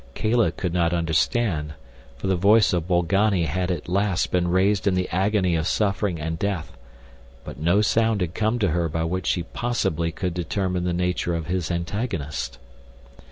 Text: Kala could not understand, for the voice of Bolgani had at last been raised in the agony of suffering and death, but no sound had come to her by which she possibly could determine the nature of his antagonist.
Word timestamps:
Kala 0.15 0.51
could 0.51 0.73
not 0.73 0.95
understand, 0.95 1.75
for 2.17 2.25
the 2.25 2.35
voice 2.35 2.73
of 2.73 2.87
Bolgani 2.87 3.45
had 3.45 3.69
at 3.69 3.87
last 3.87 4.31
been 4.31 4.47
raised 4.47 4.87
in 4.87 4.95
the 4.95 5.07
agony 5.09 5.55
of 5.55 5.67
suffering 5.67 6.19
and 6.19 6.39
death, 6.39 6.75
but 7.43 7.59
no 7.59 7.81
sound 7.83 8.19
had 8.21 8.33
come 8.33 8.57
to 8.57 8.69
her 8.69 8.89
by 8.89 9.03
which 9.03 9.27
she 9.27 9.43
possibly 9.43 10.11
could 10.11 10.33
determine 10.33 10.85
the 10.85 10.91
nature 10.91 11.35
of 11.35 11.45
his 11.45 11.69
antagonist. 11.69 12.57